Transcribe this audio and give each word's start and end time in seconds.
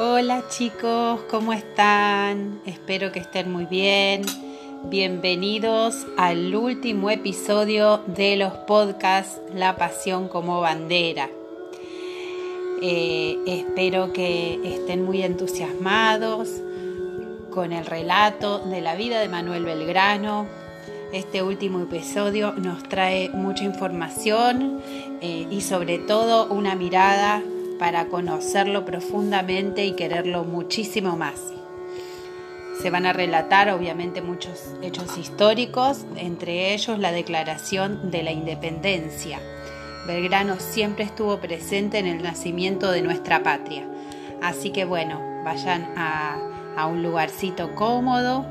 Hola 0.00 0.44
chicos, 0.48 1.22
¿cómo 1.28 1.52
están? 1.52 2.60
Espero 2.66 3.10
que 3.10 3.18
estén 3.18 3.50
muy 3.50 3.64
bien. 3.64 4.22
Bienvenidos 4.84 6.06
al 6.16 6.54
último 6.54 7.10
episodio 7.10 7.98
de 8.06 8.36
los 8.36 8.52
podcasts 8.52 9.40
La 9.52 9.76
Pasión 9.76 10.28
como 10.28 10.60
Bandera. 10.60 11.28
Eh, 12.80 13.38
espero 13.44 14.12
que 14.12 14.60
estén 14.62 15.04
muy 15.04 15.22
entusiasmados 15.22 16.48
con 17.50 17.72
el 17.72 17.84
relato 17.84 18.60
de 18.60 18.80
la 18.80 18.94
vida 18.94 19.18
de 19.18 19.28
Manuel 19.28 19.64
Belgrano. 19.64 20.46
Este 21.12 21.42
último 21.42 21.80
episodio 21.80 22.52
nos 22.52 22.84
trae 22.84 23.30
mucha 23.30 23.64
información 23.64 24.80
eh, 25.20 25.48
y 25.50 25.60
sobre 25.60 25.98
todo 25.98 26.46
una 26.54 26.76
mirada 26.76 27.42
para 27.78 28.06
conocerlo 28.06 28.84
profundamente 28.84 29.84
y 29.84 29.92
quererlo 29.92 30.44
muchísimo 30.44 31.16
más. 31.16 31.40
Se 32.82 32.90
van 32.90 33.06
a 33.06 33.12
relatar 33.12 33.70
obviamente 33.70 34.22
muchos 34.22 34.74
hechos 34.82 35.18
históricos, 35.18 36.06
entre 36.16 36.74
ellos 36.74 36.98
la 36.98 37.10
declaración 37.10 38.10
de 38.10 38.22
la 38.22 38.30
independencia. 38.30 39.40
Belgrano 40.06 40.56
siempre 40.60 41.04
estuvo 41.04 41.38
presente 41.38 41.98
en 41.98 42.06
el 42.06 42.22
nacimiento 42.22 42.90
de 42.90 43.02
nuestra 43.02 43.42
patria. 43.42 43.86
Así 44.40 44.70
que 44.70 44.84
bueno, 44.84 45.20
vayan 45.44 45.92
a, 45.96 46.86
un 46.88 47.02
lugarcito 47.02 47.74
cómodo, 47.74 48.46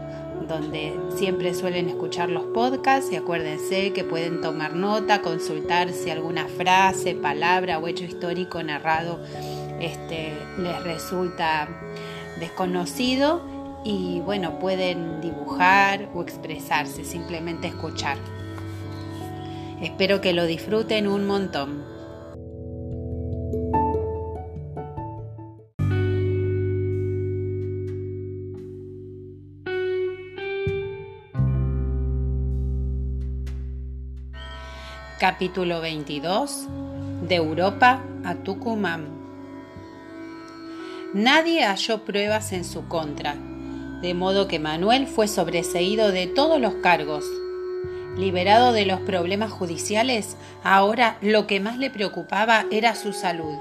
donde 0.48 1.00
siempre 1.16 1.54
suelen 1.54 1.90
escuchar 1.90 2.30
los 2.30 2.44
podcasts 2.46 3.12
y 3.12 3.16
acuérdense 3.16 3.94
que 3.94 4.04
pueden 4.04 4.42
tomar 4.42 4.74
nota, 4.74 5.22
consultar 5.22 5.90
si 5.90 6.10
alguna 6.10 6.48
frase, 6.48 7.16
palabra 7.16 7.80
o 7.80 7.88
hecho 7.88 8.04
histórico 8.04 8.62
narrado 8.64 9.20
este, 9.80 10.34
les 10.58 10.84
resulta 10.84 11.68
desconocido 12.40 13.42
y 13.84 14.20
bueno, 14.22 14.60
pueden 14.60 15.22
dibujar 15.22 16.10
o 16.14 16.22
expresarse, 16.22 17.06
simplemente 17.06 17.68
escuchar. 17.68 18.18
Espero 19.82 20.22
que 20.22 20.34
lo 20.34 20.46
disfruten 20.46 21.08
un 21.08 21.26
montón. 21.26 21.97
Capítulo 35.30 35.82
22 35.82 36.68
De 37.28 37.36
Europa 37.36 38.02
a 38.24 38.36
Tucumán 38.36 39.10
Nadie 41.14 41.66
halló 41.66 42.06
pruebas 42.06 42.54
en 42.54 42.64
su 42.64 42.88
contra, 42.88 43.36
de 44.02 44.14
modo 44.14 44.48
que 44.48 44.58
Manuel 44.60 45.06
fue 45.06 45.28
sobreseído 45.28 46.14
de 46.14 46.28
todos 46.28 46.62
los 46.62 46.76
cargos. 46.76 47.26
Liberado 48.16 48.72
de 48.72 48.86
los 48.86 49.02
problemas 49.02 49.52
judiciales, 49.52 50.38
ahora 50.64 51.18
lo 51.20 51.46
que 51.46 51.60
más 51.60 51.78
le 51.78 51.90
preocupaba 51.90 52.64
era 52.72 52.96
su 52.96 53.12
salud. 53.12 53.58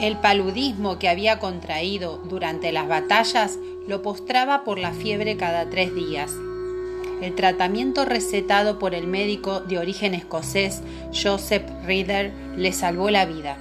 El 0.00 0.16
paludismo 0.16 0.98
que 0.98 1.08
había 1.08 1.38
contraído 1.38 2.16
durante 2.28 2.72
las 2.72 2.88
batallas 2.88 3.56
lo 3.86 4.02
postraba 4.02 4.64
por 4.64 4.80
la 4.80 4.90
fiebre 4.90 5.36
cada 5.36 5.70
tres 5.70 5.94
días 5.94 6.32
el 7.22 7.34
tratamiento 7.34 8.04
recetado 8.04 8.78
por 8.78 8.94
el 8.94 9.06
médico 9.06 9.60
de 9.60 9.78
origen 9.78 10.14
escocés 10.14 10.82
Joseph 11.12 11.64
Reader 11.84 12.32
le 12.56 12.72
salvó 12.72 13.10
la 13.10 13.24
vida. 13.26 13.56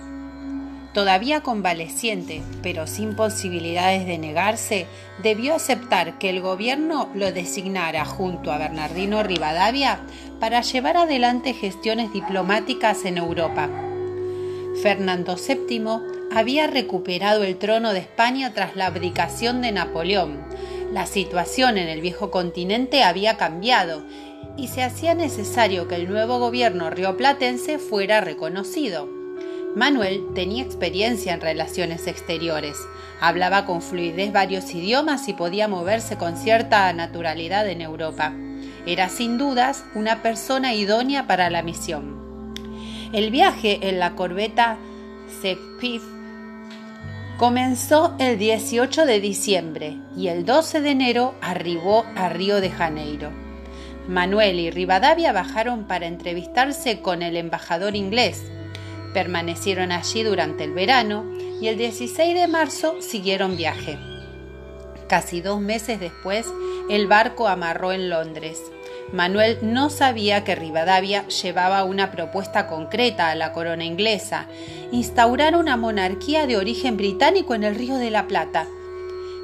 Todavía 0.93 1.41
convaleciente, 1.41 2.41
pero 2.61 2.85
sin 2.85 3.15
posibilidades 3.15 4.05
de 4.05 4.17
negarse, 4.17 4.87
debió 5.23 5.55
aceptar 5.55 6.17
que 6.17 6.29
el 6.29 6.41
gobierno 6.41 7.09
lo 7.15 7.31
designara 7.31 8.03
junto 8.03 8.51
a 8.51 8.57
Bernardino 8.57 9.23
Rivadavia 9.23 10.01
para 10.41 10.61
llevar 10.61 10.97
adelante 10.97 11.53
gestiones 11.53 12.11
diplomáticas 12.11 13.05
en 13.05 13.17
Europa. 13.17 13.69
Fernando 14.81 15.37
VII 15.37 16.29
había 16.33 16.67
recuperado 16.67 17.43
el 17.43 17.57
trono 17.57 17.93
de 17.93 17.99
España 17.99 18.53
tras 18.53 18.75
la 18.75 18.87
abdicación 18.87 19.61
de 19.61 19.71
Napoleón, 19.71 20.39
la 20.91 21.05
situación 21.05 21.77
en 21.77 21.87
el 21.87 22.01
viejo 22.01 22.31
continente 22.31 23.03
había 23.03 23.37
cambiado 23.37 24.03
y 24.57 24.67
se 24.67 24.83
hacía 24.83 25.13
necesario 25.15 25.87
que 25.87 25.95
el 25.95 26.09
nuevo 26.09 26.39
gobierno 26.39 26.89
rioplatense 26.89 27.79
fuera 27.79 28.19
reconocido. 28.19 29.07
Manuel 29.73 30.21
tenía 30.35 30.63
experiencia 30.63 31.33
en 31.33 31.39
relaciones 31.39 32.07
exteriores, 32.07 32.75
hablaba 33.21 33.65
con 33.65 33.81
fluidez 33.81 34.33
varios 34.33 34.73
idiomas 34.73 35.29
y 35.29 35.33
podía 35.33 35.69
moverse 35.69 36.17
con 36.17 36.35
cierta 36.35 36.91
naturalidad 36.91 37.69
en 37.69 37.79
Europa. 37.79 38.33
Era 38.85 39.07
sin 39.07 39.37
dudas 39.37 39.85
una 39.95 40.21
persona 40.21 40.73
idónea 40.73 41.25
para 41.25 41.49
la 41.49 41.61
misión. 41.61 42.53
El 43.13 43.31
viaje 43.31 43.79
en 43.87 43.99
la 43.99 44.15
corbeta 44.15 44.77
Sepif 45.41 46.03
Comenzó 47.41 48.13
el 48.19 48.37
18 48.37 49.07
de 49.07 49.19
diciembre 49.19 49.97
y 50.15 50.27
el 50.27 50.45
12 50.45 50.79
de 50.79 50.91
enero 50.91 51.33
arribó 51.41 52.05
a 52.15 52.29
Río 52.29 52.61
de 52.61 52.69
Janeiro. 52.69 53.31
Manuel 54.07 54.59
y 54.59 54.69
Rivadavia 54.69 55.33
bajaron 55.33 55.87
para 55.87 56.05
entrevistarse 56.05 57.01
con 57.01 57.23
el 57.23 57.35
embajador 57.35 57.95
inglés. 57.95 58.43
Permanecieron 59.15 59.91
allí 59.91 60.21
durante 60.21 60.65
el 60.65 60.73
verano 60.73 61.25
y 61.59 61.67
el 61.67 61.79
16 61.79 62.35
de 62.35 62.47
marzo 62.47 63.01
siguieron 63.01 63.57
viaje. 63.57 63.97
Casi 65.09 65.41
dos 65.41 65.59
meses 65.59 65.99
después, 65.99 66.45
el 66.91 67.07
barco 67.07 67.47
amarró 67.47 67.91
en 67.91 68.11
Londres. 68.11 68.61
Manuel 69.11 69.59
no 69.61 69.89
sabía 69.89 70.43
que 70.43 70.55
Rivadavia 70.55 71.27
llevaba 71.27 71.83
una 71.83 72.11
propuesta 72.11 72.67
concreta 72.67 73.29
a 73.29 73.35
la 73.35 73.51
corona 73.51 73.83
inglesa, 73.83 74.47
instaurar 74.91 75.55
una 75.55 75.75
monarquía 75.75 76.47
de 76.47 76.57
origen 76.57 76.95
británico 76.95 77.53
en 77.53 77.63
el 77.63 77.75
Río 77.75 77.97
de 77.97 78.11
la 78.11 78.27
Plata. 78.27 78.67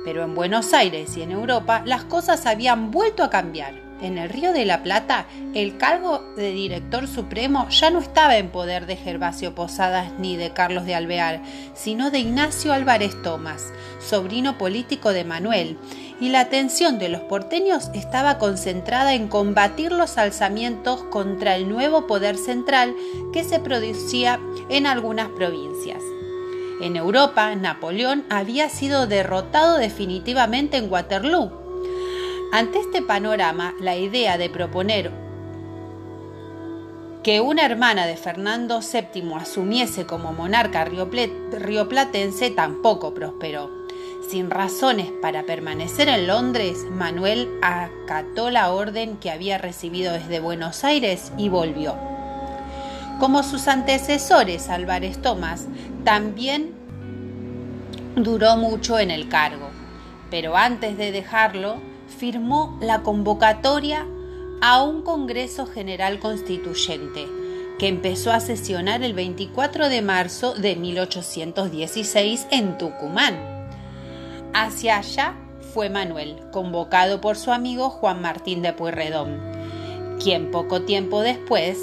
Pero 0.06 0.24
en 0.24 0.36
Buenos 0.36 0.74
Aires 0.74 1.18
y 1.18 1.22
en 1.22 1.32
Europa 1.32 1.82
las 1.86 2.06
cosas 2.06 2.46
habían 2.46 2.92
vuelto 2.92 3.24
a 3.24 3.30
cambiar. 3.30 3.88
En 4.00 4.20
el 4.20 4.30
Río 4.30 4.54
de 4.54 4.64
la 4.64 4.84
Plata, 4.84 5.26
el 5.56 5.78
cargo 5.78 6.24
de 6.36 6.52
director 6.52 7.08
supremo 7.08 7.68
ya 7.70 7.90
no 7.90 8.00
estaba 8.00 8.38
en 8.38 8.50
poder 8.50 8.86
de 8.86 8.96
Gervasio 8.96 9.56
Posadas 9.56 10.12
ni 10.20 10.38
de 10.38 10.54
Carlos 10.54 10.86
de 10.86 10.94
Alvear, 10.94 11.42
sino 11.74 12.12
de 12.12 12.20
Ignacio 12.20 12.74
Álvarez 12.74 13.20
Tomás, 13.24 13.74
sobrino 14.00 14.60
político 14.60 15.14
de 15.14 15.26
Manuel, 15.26 15.80
y 16.20 16.30
la 16.30 16.42
atención 16.42 17.00
de 17.00 17.10
los 17.10 17.22
porteños 17.22 17.90
estaba 17.94 18.38
concentrada 18.38 19.14
en 19.14 19.28
combatir 19.28 19.92
los 19.92 20.18
alzamientos 20.18 21.04
contra 21.04 21.56
el 21.56 21.70
nuevo 21.70 22.08
poder 22.08 22.38
central 22.38 22.96
que 23.34 23.44
se 23.44 23.60
producía 23.60 24.40
en 24.70 24.88
algunas 24.88 25.30
provincias. 25.30 26.02
En 26.82 26.96
Europa, 26.96 27.56
Napoleón 27.56 28.24
había 28.30 28.70
sido 28.70 29.08
derrotado 29.08 29.78
definitivamente 29.78 30.78
en 30.78 30.92
Waterloo 30.92 31.68
ante 32.52 32.80
este 32.80 33.02
panorama, 33.02 33.76
la 33.82 33.98
idea 33.98 34.38
de 34.38 34.50
proponer 34.50 35.12
que 37.24 37.42
una 37.42 37.66
hermana 37.66 38.06
de 38.06 38.16
Fernando 38.16 38.80
VII 38.80 39.34
asumiese 39.34 40.06
como 40.06 40.32
monarca 40.32 40.86
rioplatense 40.86 42.52
tampoco 42.52 43.14
prosperó. 43.14 43.77
Sin 44.22 44.50
razones 44.50 45.12
para 45.22 45.44
permanecer 45.44 46.10
en 46.10 46.28
Londres, 46.28 46.86
Manuel 46.92 47.48
acató 47.62 48.50
la 48.50 48.72
orden 48.72 49.18
que 49.18 49.32
había 49.32 49.58
recibido 49.58 50.12
desde 50.14 50.40
Buenos 50.40 50.84
Aires 50.84 51.32
y 51.38 51.50
volvió. 51.50 51.96
Como 53.20 53.42
sus 53.44 53.68
antecesores, 53.68 54.70
Álvarez 54.70 55.22
Tomás 55.22 55.68
también 56.04 56.74
duró 58.16 58.58
mucho 58.58 59.00
en 59.00 59.12
el 59.12 59.30
cargo, 59.30 59.70
pero 60.30 60.58
antes 60.58 60.98
de 60.98 61.12
dejarlo, 61.12 61.78
firmó 62.20 62.78
la 62.82 63.04
convocatoria 63.04 64.06
a 64.62 64.84
un 64.84 65.04
Congreso 65.04 65.66
General 65.68 66.20
Constituyente, 66.20 67.28
que 67.80 67.88
empezó 67.88 68.32
a 68.32 68.40
sesionar 68.40 69.04
el 69.04 69.14
24 69.14 69.88
de 69.88 70.02
marzo 70.02 70.54
de 70.54 70.76
1816 70.76 72.48
en 72.52 72.78
Tucumán. 72.78 73.57
Hacia 74.54 74.98
allá 74.98 75.36
fue 75.74 75.90
Manuel, 75.90 76.38
convocado 76.52 77.22
por 77.22 77.36
su 77.36 77.52
amigo 77.52 77.90
Juan 77.90 78.22
Martín 78.22 78.62
de 78.62 78.74
Pueyrredón, 78.74 79.40
quien 80.22 80.52
poco 80.52 80.82
tiempo 80.82 81.22
después 81.22 81.78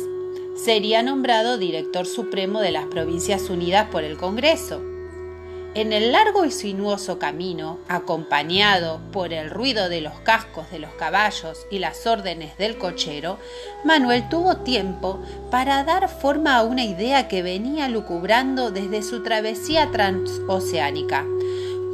sería 0.56 1.02
nombrado 1.02 1.58
director 1.58 2.06
supremo 2.06 2.60
de 2.60 2.72
las 2.72 2.86
Provincias 2.86 3.50
Unidas 3.50 3.88
por 3.90 4.04
el 4.04 4.16
Congreso. 4.16 4.82
En 5.74 5.92
el 5.92 6.12
largo 6.12 6.44
y 6.44 6.52
sinuoso 6.52 7.18
camino, 7.18 7.80
acompañado 7.88 9.00
por 9.10 9.32
el 9.32 9.50
ruido 9.50 9.88
de 9.88 10.00
los 10.00 10.14
cascos 10.20 10.70
de 10.70 10.78
los 10.78 10.92
caballos 10.92 11.66
y 11.68 11.80
las 11.80 12.06
órdenes 12.06 12.56
del 12.58 12.78
cochero, 12.78 13.38
Manuel 13.84 14.28
tuvo 14.28 14.58
tiempo 14.58 15.20
para 15.50 15.82
dar 15.82 16.08
forma 16.08 16.56
a 16.56 16.62
una 16.62 16.84
idea 16.84 17.26
que 17.26 17.42
venía 17.42 17.88
lucubrando 17.88 18.70
desde 18.70 19.02
su 19.02 19.24
travesía 19.24 19.90
transoceánica. 19.90 21.24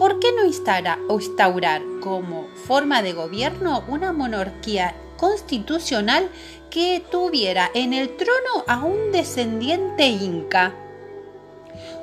¿Por 0.01 0.19
qué 0.19 0.33
no 0.33 0.47
instaurar 0.47 1.83
como 2.01 2.49
forma 2.55 3.03
de 3.03 3.13
gobierno 3.13 3.85
una 3.87 4.15
monarquía 4.15 4.95
constitucional 5.19 6.31
que 6.71 7.05
tuviera 7.11 7.71
en 7.75 7.93
el 7.93 8.17
trono 8.17 8.65
a 8.67 8.83
un 8.83 9.13
descendiente 9.13 10.07
inca? 10.07 10.75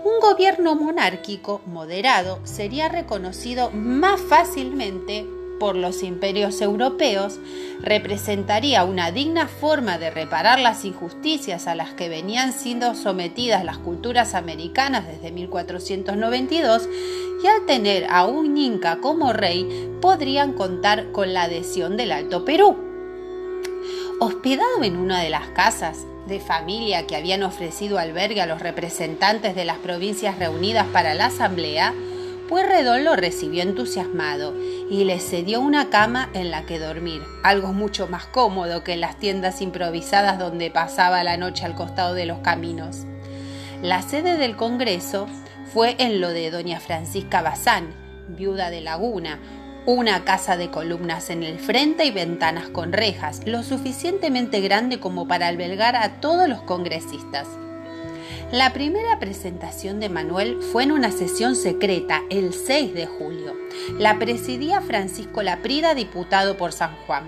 Un 0.03 0.19
gobierno 0.19 0.75
monárquico 0.75 1.61
moderado 1.65 2.39
sería 2.43 2.87
reconocido 2.87 3.71
más 3.71 4.21
fácilmente 4.21 5.25
por 5.59 5.75
los 5.75 6.03
imperios 6.03 6.61
europeos, 6.61 7.39
representaría 7.81 8.83
una 8.83 9.11
digna 9.11 9.47
forma 9.47 9.97
de 9.97 10.09
reparar 10.09 10.59
las 10.59 10.85
injusticias 10.85 11.67
a 11.67 11.75
las 11.75 11.93
que 11.93 12.09
venían 12.09 12.53
siendo 12.53 12.95
sometidas 12.95 13.63
las 13.63 13.77
culturas 13.77 14.33
americanas 14.33 15.07
desde 15.07 15.31
1492 15.31 16.89
y 17.43 17.47
al 17.47 17.65
tener 17.65 18.07
a 18.09 18.25
un 18.25 18.57
inca 18.57 18.97
como 18.97 19.33
rey 19.33 19.89
podrían 20.01 20.53
contar 20.53 21.11
con 21.11 21.33
la 21.33 21.43
adhesión 21.43 21.97
del 21.97 22.11
Alto 22.11 22.45
Perú. 22.45 22.75
Hospedado 24.19 24.83
en 24.83 24.97
una 24.97 25.21
de 25.21 25.29
las 25.29 25.47
casas 25.49 26.05
de 26.27 26.39
familia 26.39 27.07
que 27.07 27.15
habían 27.15 27.43
ofrecido 27.43 27.99
albergue 27.99 28.41
a 28.41 28.47
los 28.47 28.61
representantes 28.61 29.55
de 29.55 29.65
las 29.65 29.77
provincias 29.77 30.37
reunidas 30.39 30.87
para 30.87 31.13
la 31.13 31.27
asamblea, 31.27 31.93
Pueyrredón 32.47 33.03
lo 33.03 33.15
recibió 33.17 33.61
entusiasmado 33.61 34.55
y 34.89 35.03
le 35.03 35.19
cedió 35.19 35.59
una 35.59 35.89
cama 35.89 36.29
en 36.33 36.49
la 36.49 36.65
que 36.65 36.79
dormir, 36.79 37.21
algo 37.43 37.73
mucho 37.73 38.07
más 38.07 38.25
cómodo 38.25 38.85
que 38.85 38.93
en 38.93 39.01
las 39.01 39.19
tiendas 39.19 39.61
improvisadas 39.61 40.39
donde 40.39 40.71
pasaba 40.71 41.25
la 41.25 41.35
noche 41.35 41.65
al 41.65 41.75
costado 41.75 42.13
de 42.13 42.25
los 42.25 42.39
caminos. 42.39 43.05
La 43.81 44.01
sede 44.01 44.37
del 44.37 44.55
Congreso 44.55 45.27
fue 45.73 45.95
en 45.99 46.21
lo 46.21 46.29
de 46.29 46.49
doña 46.49 46.79
Francisca 46.79 47.41
Bazán, 47.41 47.93
viuda 48.29 48.69
de 48.69 48.79
Laguna, 48.79 49.39
una 49.85 50.23
casa 50.23 50.55
de 50.55 50.69
columnas 50.71 51.29
en 51.29 51.43
el 51.43 51.59
frente 51.59 52.05
y 52.05 52.11
ventanas 52.11 52.69
con 52.69 52.93
rejas, 52.93 53.41
lo 53.45 53.61
suficientemente 53.61 54.61
grande 54.61 54.99
como 54.99 55.27
para 55.27 55.47
albergar 55.47 55.97
a 55.97 56.21
todos 56.21 56.47
los 56.47 56.61
congresistas. 56.61 57.47
La 58.51 58.71
primera 58.71 59.19
presentación 59.19 59.99
de 59.99 60.07
Manuel 60.07 60.61
fue 60.61 60.83
en 60.83 60.93
una 60.93 61.11
sesión 61.11 61.53
secreta 61.53 62.23
el 62.29 62.53
6 62.53 62.93
de 62.93 63.05
julio. 63.05 63.53
La 63.99 64.19
presidía 64.19 64.79
Francisco 64.79 65.43
Laprida, 65.43 65.93
diputado 65.93 66.55
por 66.55 66.71
San 66.71 66.95
Juan. 67.05 67.25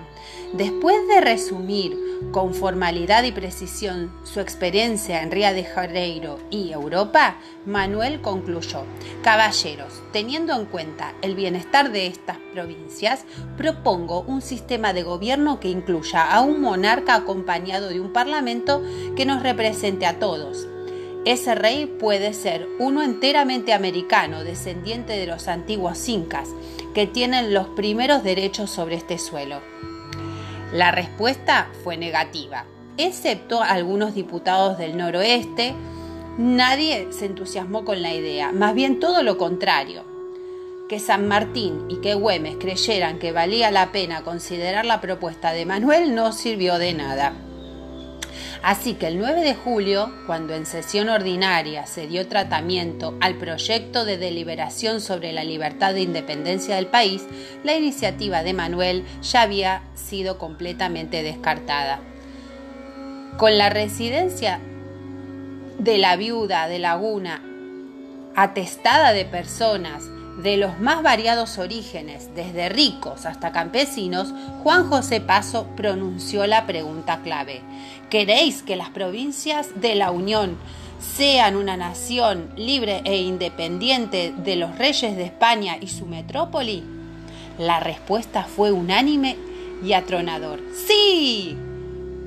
Después 0.54 0.96
de 1.08 1.20
resumir 1.20 1.94
con 2.32 2.54
formalidad 2.54 3.24
y 3.24 3.32
precisión 3.32 4.10
su 4.24 4.40
experiencia 4.40 5.22
en 5.22 5.30
Río 5.30 5.52
de 5.52 5.64
Janeiro 5.64 6.38
y 6.48 6.72
Europa, 6.72 7.36
Manuel 7.66 8.22
concluyó, 8.22 8.84
Caballeros, 9.22 10.02
teniendo 10.14 10.58
en 10.58 10.64
cuenta 10.64 11.12
el 11.20 11.34
bienestar 11.34 11.92
de 11.92 12.06
estas 12.06 12.38
provincias, 12.54 13.26
propongo 13.58 14.22
un 14.22 14.40
sistema 14.40 14.94
de 14.94 15.02
gobierno 15.02 15.60
que 15.60 15.68
incluya 15.68 16.32
a 16.32 16.40
un 16.40 16.62
monarca 16.62 17.14
acompañado 17.14 17.90
de 17.90 18.00
un 18.00 18.10
parlamento 18.14 18.82
que 19.16 19.26
nos 19.26 19.42
represente 19.42 20.06
a 20.06 20.18
todos 20.18 20.66
ese 21.26 21.54
rey 21.54 21.84
puede 21.84 22.32
ser 22.32 22.66
uno 22.78 23.02
enteramente 23.02 23.74
americano, 23.74 24.42
descendiente 24.42 25.12
de 25.12 25.26
los 25.26 25.48
antiguos 25.48 26.08
incas, 26.08 26.48
que 26.94 27.06
tienen 27.06 27.52
los 27.52 27.68
primeros 27.68 28.22
derechos 28.22 28.70
sobre 28.70 28.96
este 28.96 29.18
suelo. 29.18 29.60
La 30.72 30.92
respuesta 30.92 31.68
fue 31.84 31.98
negativa, 31.98 32.64
excepto 32.96 33.62
algunos 33.62 34.14
diputados 34.14 34.78
del 34.78 34.96
noroeste. 34.96 35.74
Nadie 36.38 37.08
se 37.10 37.26
entusiasmó 37.26 37.84
con 37.84 38.00
la 38.00 38.14
idea, 38.14 38.52
más 38.52 38.74
bien 38.74 38.98
todo 38.98 39.22
lo 39.22 39.36
contrario. 39.36 40.04
Que 40.88 40.98
San 40.98 41.28
Martín 41.28 41.84
y 41.88 41.96
que 41.96 42.14
Güemes 42.14 42.56
creyeran 42.58 43.18
que 43.18 43.30
valía 43.30 43.70
la 43.70 43.92
pena 43.92 44.22
considerar 44.22 44.86
la 44.86 45.00
propuesta 45.00 45.52
de 45.52 45.66
Manuel 45.66 46.14
no 46.14 46.32
sirvió 46.32 46.78
de 46.78 46.94
nada. 46.94 47.34
Así 48.62 48.94
que 48.94 49.06
el 49.06 49.18
9 49.18 49.40
de 49.40 49.54
julio, 49.54 50.12
cuando 50.26 50.54
en 50.54 50.66
sesión 50.66 51.08
ordinaria 51.08 51.86
se 51.86 52.06
dio 52.06 52.28
tratamiento 52.28 53.16
al 53.20 53.36
proyecto 53.36 54.04
de 54.04 54.18
deliberación 54.18 55.00
sobre 55.00 55.32
la 55.32 55.44
libertad 55.44 55.94
de 55.94 56.02
independencia 56.02 56.76
del 56.76 56.86
país, 56.86 57.24
la 57.64 57.74
iniciativa 57.74 58.42
de 58.42 58.52
Manuel 58.52 59.04
ya 59.22 59.42
había 59.42 59.82
sido 59.94 60.36
completamente 60.36 61.22
descartada. 61.22 62.00
Con 63.38 63.56
la 63.56 63.70
residencia 63.70 64.60
de 65.78 65.96
la 65.96 66.16
viuda 66.16 66.68
de 66.68 66.78
Laguna 66.78 67.42
atestada 68.36 69.12
de 69.12 69.24
personas 69.24 70.04
de 70.42 70.56
los 70.56 70.78
más 70.78 71.02
variados 71.02 71.58
orígenes, 71.58 72.34
desde 72.34 72.68
ricos 72.68 73.26
hasta 73.26 73.52
campesinos, 73.52 74.32
Juan 74.62 74.88
José 74.88 75.20
Paso 75.20 75.66
pronunció 75.76 76.46
la 76.46 76.66
pregunta 76.66 77.20
clave. 77.22 77.62
¿Queréis 78.08 78.62
que 78.62 78.76
las 78.76 78.90
provincias 78.90 79.80
de 79.80 79.94
la 79.94 80.10
Unión 80.10 80.56
sean 80.98 81.56
una 81.56 81.76
nación 81.76 82.50
libre 82.56 83.02
e 83.04 83.18
independiente 83.18 84.32
de 84.36 84.56
los 84.56 84.76
reyes 84.76 85.16
de 85.16 85.24
España 85.24 85.76
y 85.80 85.88
su 85.88 86.06
metrópoli? 86.06 86.82
La 87.58 87.80
respuesta 87.80 88.44
fue 88.44 88.72
unánime 88.72 89.36
y 89.84 89.92
atronador. 89.92 90.60
¡Sí! 90.86 91.56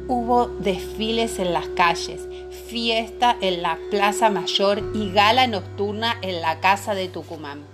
Hubo 0.07 0.47
desfiles 0.47 1.39
en 1.39 1.53
las 1.53 1.67
calles, 1.69 2.21
fiesta 2.67 3.35
en 3.41 3.61
la 3.61 3.77
Plaza 3.89 4.29
Mayor 4.29 4.83
y 4.93 5.11
gala 5.11 5.47
nocturna 5.47 6.17
en 6.21 6.41
la 6.41 6.59
Casa 6.59 6.93
de 6.93 7.07
Tucumán. 7.07 7.72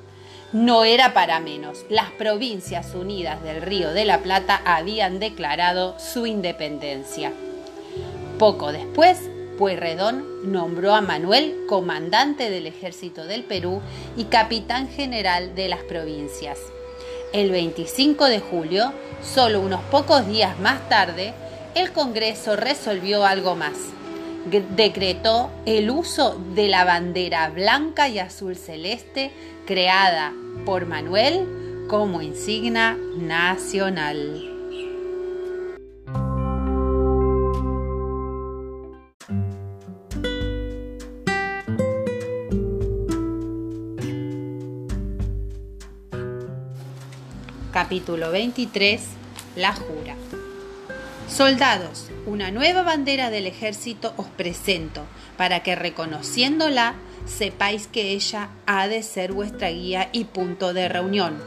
No 0.52 0.84
era 0.84 1.14
para 1.14 1.40
menos. 1.40 1.86
Las 1.90 2.10
provincias 2.10 2.96
unidas 2.96 3.44
del 3.44 3.62
Río 3.62 3.94
de 3.94 4.06
la 4.06 4.22
Plata 4.22 4.60
habían 4.66 5.20
declarado 5.20 5.96
su 6.00 6.26
independencia. 6.26 7.32
Poco 8.40 8.72
después, 8.72 9.30
Pueyrredón 9.60 10.52
nombró 10.52 10.96
a 10.96 11.02
Manuel 11.02 11.56
comandante 11.68 12.50
del 12.50 12.66
ejército 12.66 13.26
del 13.26 13.44
Perú 13.44 13.82
y 14.18 14.24
capitán 14.24 14.90
general 14.90 15.54
de 15.54 15.70
las 15.70 15.84
provincias. 15.84 16.58
El 17.32 17.52
25 17.52 18.26
de 18.26 18.40
julio, 18.40 18.92
solo 19.22 19.62
unos 19.62 19.82
pocos 19.92 20.26
días 20.26 20.58
más 20.60 20.90
tarde, 20.90 21.34
el 21.76 21.92
Congreso 21.92 22.56
resolvió 22.56 23.24
algo 23.24 23.56
más. 23.56 23.76
Decretó 24.48 25.52
el 25.66 25.90
uso 25.90 26.40
de 26.56 26.70
la 26.70 26.86
bandera 26.86 27.50
blanca 27.50 28.08
y 28.10 28.20
azul 28.20 28.56
celeste 28.56 29.32
creada 29.66 30.34
por 30.66 30.86
Manuel 30.86 31.86
como 31.88 32.22
insignia 32.22 32.98
nacional. 33.18 34.50
Capítulo 47.72 48.32
23. 48.32 49.02
La 49.56 49.74
jura. 49.74 50.16
Soldados, 51.30 52.10
una 52.26 52.50
nueva 52.50 52.82
bandera 52.82 53.30
del 53.30 53.46
ejército 53.46 54.14
os 54.18 54.26
presento, 54.28 55.04
para 55.38 55.62
que 55.62 55.76
reconociéndola 55.76 56.96
sepáis 57.26 57.86
que 57.86 58.12
ella 58.12 58.50
ha 58.66 58.88
de 58.88 59.04
ser 59.04 59.32
vuestra 59.32 59.70
guía 59.70 60.10
y 60.12 60.26
punto 60.26 60.74
de 60.74 60.90
reunión. 60.90 61.38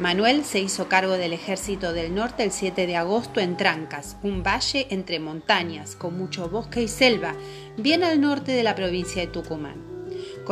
Manuel 0.00 0.44
se 0.44 0.58
hizo 0.58 0.88
cargo 0.88 1.12
del 1.12 1.32
ejército 1.32 1.92
del 1.92 2.12
norte 2.12 2.42
el 2.42 2.50
7 2.50 2.88
de 2.88 2.96
agosto 2.96 3.38
en 3.38 3.56
Trancas, 3.56 4.16
un 4.24 4.42
valle 4.42 4.88
entre 4.90 5.20
montañas, 5.20 5.94
con 5.94 6.18
mucho 6.18 6.48
bosque 6.48 6.82
y 6.82 6.88
selva, 6.88 7.36
bien 7.76 8.02
al 8.02 8.20
norte 8.20 8.50
de 8.50 8.64
la 8.64 8.74
provincia 8.74 9.22
de 9.22 9.28
Tucumán. 9.28 9.91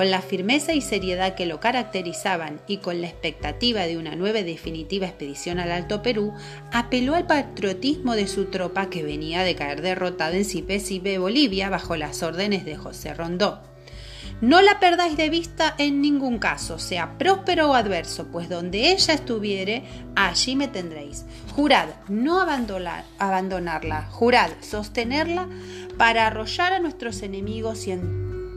Con 0.01 0.11
la 0.11 0.23
firmeza 0.23 0.73
y 0.73 0.81
seriedad 0.81 1.35
que 1.35 1.45
lo 1.45 1.61
caracterizaban 1.61 2.63
y 2.67 2.79
con 2.79 3.03
la 3.03 3.07
expectativa 3.07 3.83
de 3.83 3.99
una 3.99 4.17
nueva 4.17 4.39
y 4.39 4.45
definitiva 4.45 5.05
expedición 5.05 5.59
al 5.59 5.71
Alto 5.71 6.01
Perú, 6.01 6.33
apeló 6.73 7.15
al 7.15 7.27
patriotismo 7.27 8.17
de 8.17 8.27
su 8.27 8.47
tropa 8.47 8.89
que 8.89 9.03
venía 9.03 9.43
de 9.43 9.57
caer 9.57 9.83
derrotada 9.83 10.35
en 10.35 10.47
Cipecibe, 10.47 11.19
Bolivia, 11.19 11.69
bajo 11.69 11.97
las 11.97 12.23
órdenes 12.23 12.65
de 12.65 12.77
José 12.77 13.13
Rondó. 13.13 13.61
No 14.41 14.63
la 14.63 14.81
perdáis 14.81 15.19
de 15.19 15.29
vista 15.29 15.75
en 15.77 16.01
ningún 16.01 16.39
caso, 16.39 16.79
sea 16.79 17.19
próspero 17.19 17.69
o 17.69 17.75
adverso, 17.75 18.29
pues 18.29 18.49
donde 18.49 18.93
ella 18.93 19.13
estuviere, 19.13 19.83
allí 20.17 20.57
me 20.57 20.69
tendréis. 20.69 21.27
Jurad 21.55 21.89
no 22.09 22.41
abandonarla, 22.41 24.07
jurad 24.11 24.49
sostenerla 24.63 25.47
para 25.99 26.27
arrollar 26.27 26.73
a 26.73 26.81
nuestros 26.81 27.21
enemigos 27.21 27.87
y 27.87 27.91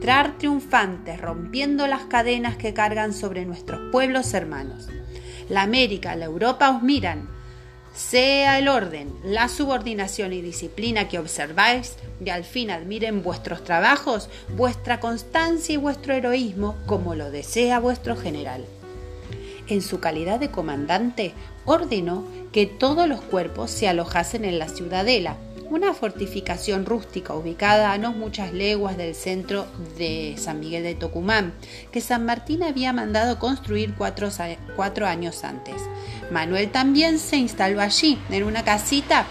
entrar 0.04 0.36
triunfantes, 0.36 1.18
rompiendo 1.18 1.86
las 1.86 2.02
cadenas 2.02 2.58
que 2.58 2.74
cargan 2.74 3.14
sobre 3.14 3.46
nuestros 3.46 3.90
pueblos 3.90 4.34
hermanos. 4.34 4.90
La 5.48 5.62
América, 5.62 6.14
la 6.14 6.26
Europa 6.26 6.68
os 6.68 6.82
miran, 6.82 7.26
sea 7.94 8.58
el 8.58 8.68
orden, 8.68 9.14
la 9.24 9.48
subordinación 9.48 10.34
y 10.34 10.42
disciplina 10.42 11.08
que 11.08 11.18
observáis 11.18 11.96
y 12.22 12.28
al 12.28 12.44
fin 12.44 12.70
admiren 12.70 13.22
vuestros 13.22 13.64
trabajos, 13.64 14.28
vuestra 14.54 15.00
constancia 15.00 15.72
y 15.72 15.78
vuestro 15.78 16.12
heroísmo 16.12 16.76
como 16.84 17.14
lo 17.14 17.30
desea 17.30 17.78
vuestro 17.78 18.14
general. 18.14 18.66
en 19.68 19.80
su 19.80 20.00
calidad 20.00 20.38
de 20.38 20.50
comandante, 20.50 21.32
ordenó 21.64 22.26
que 22.52 22.66
todos 22.66 23.08
los 23.08 23.22
cuerpos 23.22 23.70
se 23.70 23.88
alojasen 23.88 24.44
en 24.44 24.58
la 24.58 24.68
ciudadela, 24.68 25.38
una 25.74 25.92
fortificación 25.92 26.86
rústica 26.86 27.34
ubicada 27.34 27.92
a 27.92 27.98
no 27.98 28.12
muchas 28.12 28.52
leguas 28.52 28.96
del 28.96 29.12
centro 29.12 29.66
de 29.98 30.36
San 30.38 30.60
Miguel 30.60 30.84
de 30.84 30.94
Tucumán, 30.94 31.52
que 31.90 32.00
San 32.00 32.24
Martín 32.24 32.62
había 32.62 32.92
mandado 32.92 33.40
construir 33.40 33.92
cuatro, 33.96 34.28
años 35.08 35.42
antes. 35.42 35.82
Manuel 36.30 36.70
también 36.70 37.18
se 37.18 37.38
instaló 37.38 37.80
allí, 37.80 38.20
en 38.30 38.44
una 38.44 38.62
casita 38.62 39.26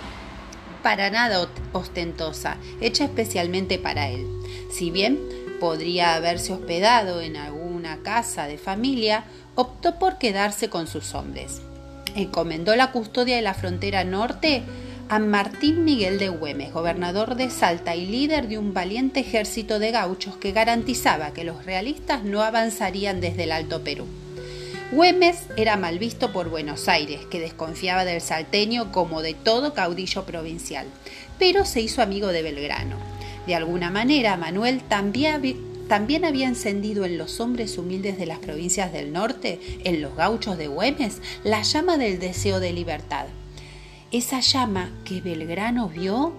para 0.82 1.10
nada 1.10 1.48
ostentosa, 1.72 2.58
hecha 2.82 3.06
especialmente 3.06 3.80
para 3.80 4.10
él. 4.10 4.28
Si 4.70 4.92
bien 4.92 5.22
podría 5.62 6.16
haberse 6.16 6.52
hospedado 6.52 7.22
en 7.22 7.38
alguna 7.38 8.00
casa 8.04 8.48
de 8.48 8.58
familia, 8.58 9.24
optó 9.56 9.98
por 9.98 10.18
quedarse 10.18 10.70
con 10.70 10.88
sus 10.88 11.16
hombres. 11.16 11.62
Encomendó 12.16 12.76
la 12.76 12.92
custodia 12.92 13.38
de 13.38 13.42
la 13.42 13.54
frontera 13.54 14.04
norte 14.04 14.64
a 15.14 15.20
Martín 15.20 15.86
Miguel 15.86 16.18
de 16.18 16.30
Güemes, 16.30 16.74
gobernador 16.74 17.36
de 17.36 17.52
Salta 17.52 17.96
y 17.96 18.08
líder 18.08 18.48
de 18.48 18.58
un 18.58 18.74
valiente 18.74 19.20
ejército 19.20 19.78
de 19.78 19.92
gauchos 19.92 20.38
que 20.38 20.54
garantizaba 20.54 21.34
que 21.34 21.44
los 21.44 21.66
realistas 21.68 22.24
no 22.24 22.42
avanzarían 22.42 23.22
desde 23.22 23.44
el 23.44 23.52
Alto 23.52 23.84
Perú. 23.84 24.08
Güemes 24.92 25.38
era 25.56 25.78
mal 25.78 26.00
visto 26.00 26.34
por 26.34 26.50
Buenos 26.50 26.88
Aires, 26.88 27.20
que 27.30 27.40
desconfiaba 27.40 28.06
del 28.06 28.22
salteño 28.22 28.92
como 28.92 29.22
de 29.22 29.36
todo 29.36 29.76
caudillo 29.76 30.24
provincial, 30.26 30.88
pero 31.38 31.64
se 31.64 31.82
hizo 31.82 32.02
amigo 32.02 32.30
de 32.30 32.42
Belgrano. 32.42 32.96
De 33.46 33.54
alguna 33.54 33.92
manera, 33.92 34.36
Manuel 34.36 34.82
también, 34.82 35.60
también 35.88 36.26
había 36.26 36.48
encendido 36.48 37.06
en 37.06 37.20
los 37.20 37.40
hombres 37.40 37.78
humildes 37.78 38.18
de 38.18 38.26
las 38.26 38.40
provincias 38.40 38.92
del 38.92 39.14
norte, 39.14 39.60
en 39.84 40.02
los 40.02 40.16
gauchos 40.16 40.58
de 40.58 40.70
Güemes, 40.70 41.20
la 41.44 41.62
llama 41.62 42.00
del 42.00 42.18
deseo 42.18 42.60
de 42.60 42.74
libertad 42.74 43.28
esa 44.14 44.40
llama 44.42 44.92
que 45.04 45.22
Belgrano 45.22 45.90
vio 45.90 46.34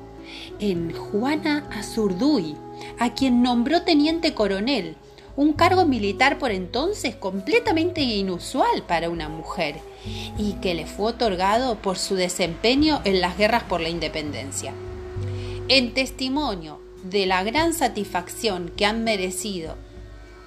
en 0.60 0.94
Juana 0.94 1.68
Azurduy, 1.72 2.56
a 3.00 3.14
quien 3.14 3.42
nombró 3.42 3.82
teniente 3.82 4.32
coronel, 4.32 4.96
un 5.36 5.52
cargo 5.52 5.84
militar 5.84 6.38
por 6.38 6.52
entonces 6.52 7.16
completamente 7.16 8.00
inusual 8.00 8.84
para 8.86 9.10
una 9.10 9.28
mujer 9.28 9.80
y 10.38 10.52
que 10.54 10.74
le 10.74 10.86
fue 10.86 11.06
otorgado 11.06 11.74
por 11.76 11.98
su 11.98 12.14
desempeño 12.14 13.00
en 13.04 13.20
las 13.20 13.36
guerras 13.36 13.64
por 13.64 13.80
la 13.80 13.88
independencia. 13.88 14.72
En 15.66 15.94
testimonio 15.94 16.80
de 17.02 17.26
la 17.26 17.42
gran 17.42 17.74
satisfacción 17.74 18.70
que 18.76 18.86
han 18.86 19.02
merecido 19.02 19.74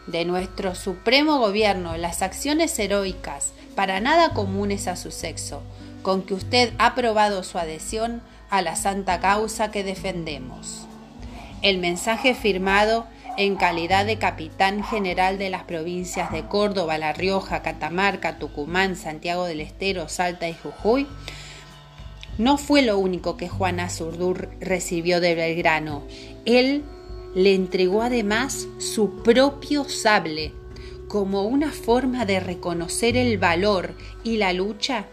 de 0.07 0.23
nuestro 0.23 0.75
supremo 0.75 1.39
gobierno 1.39 1.97
las 1.97 2.21
acciones 2.21 2.79
heroicas 2.79 3.51
para 3.75 3.99
nada 3.99 4.33
comunes 4.33 4.87
a 4.87 4.95
su 4.95 5.11
sexo, 5.11 5.61
con 6.01 6.23
que 6.23 6.33
usted 6.33 6.73
ha 6.77 6.95
probado 6.95 7.43
su 7.43 7.57
adhesión 7.57 8.21
a 8.49 8.61
la 8.61 8.75
santa 8.75 9.19
causa 9.19 9.71
que 9.71 9.83
defendemos. 9.83 10.85
El 11.61 11.79
mensaje 11.79 12.33
firmado 12.35 13.07
en 13.37 13.55
calidad 13.55 14.05
de 14.05 14.17
capitán 14.17 14.83
general 14.83 15.37
de 15.37 15.49
las 15.49 15.63
provincias 15.63 16.31
de 16.31 16.45
Córdoba, 16.47 16.97
La 16.97 17.13
Rioja, 17.13 17.61
Catamarca, 17.61 18.39
Tucumán, 18.39 18.95
Santiago 18.95 19.45
del 19.45 19.61
Estero, 19.61 20.09
Salta 20.09 20.49
y 20.49 20.53
Jujuy, 20.53 21.07
no 22.37 22.57
fue 22.57 22.81
lo 22.81 22.97
único 22.97 23.37
que 23.37 23.47
Juan 23.47 23.79
Azurdur 23.79 24.49
recibió 24.59 25.19
de 25.19 25.35
Belgrano. 25.35 26.03
Él 26.45 26.83
le 27.35 27.53
entregó 27.53 28.01
además 28.01 28.67
su 28.79 29.21
propio 29.23 29.87
sable, 29.87 30.53
como 31.07 31.43
una 31.43 31.71
forma 31.71 32.25
de 32.25 32.39
reconocer 32.39 33.17
el 33.17 33.37
valor 33.37 33.95
y 34.23 34.37
la 34.37 34.53
lucha 34.53 35.05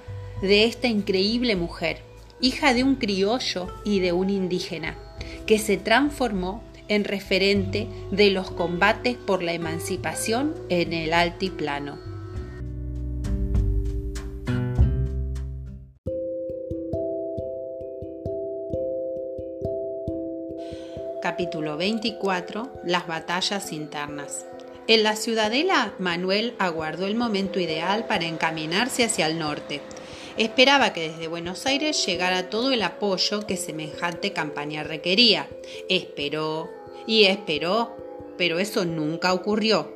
de 0.45 0.65
esta 0.65 0.89
increíble 0.89 1.57
mujer, 1.57 1.99
hija 2.39 2.75
de 2.75 2.85
un 2.85 2.97
criollo 2.97 3.69
y 3.83 4.01
de 4.01 4.13
un 4.13 4.29
indígena, 4.29 4.99
que 5.47 5.59
se 5.59 5.79
transformó 5.79 6.63
en 6.89 7.05
referente 7.05 7.89
de 8.11 8.31
los 8.31 8.51
combates 8.51 9.17
por 9.17 9.43
la 9.43 9.55
emancipación 9.55 10.55
en 10.69 10.93
el 10.93 11.15
altiplano. 11.15 11.99
Capítulo 21.23 21.79
24. 21.79 22.71
Las 22.85 23.07
batallas 23.07 23.73
internas. 23.73 24.45
En 24.87 25.03
la 25.03 25.17
ciudadela, 25.17 25.95
Manuel 25.99 26.55
aguardó 26.59 27.07
el 27.07 27.15
momento 27.15 27.59
ideal 27.59 28.05
para 28.07 28.27
encaminarse 28.27 29.05
hacia 29.05 29.27
el 29.27 29.39
norte, 29.39 29.81
Esperaba 30.37 30.93
que 30.93 31.11
desde 31.11 31.29
Buenos 31.29 31.65
Aires 31.65 32.05
llegara 32.07 32.51
todo 32.51 32.73
el 32.73 32.83
apoyo 32.83 33.47
que 33.47 33.57
semejante 33.57 34.33
campaña 34.33 34.83
requería. 34.83 35.49
Esperó 35.89 36.69
y 37.07 37.25
esperó, 37.25 37.97
pero 38.37 38.59
eso 38.59 38.85
nunca 38.85 39.33
ocurrió. 39.33 39.94